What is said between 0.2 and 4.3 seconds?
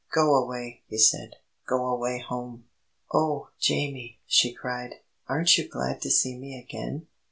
away!" he said. "Go away home!" "Oh, Jamie!"